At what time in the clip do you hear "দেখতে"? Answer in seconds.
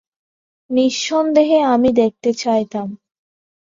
1.93-2.29